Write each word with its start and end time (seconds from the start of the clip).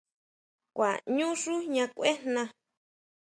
Kuaʼñu 0.75 1.27
xú 1.41 1.53
jña 1.65 1.85
kuejna. 1.97 2.43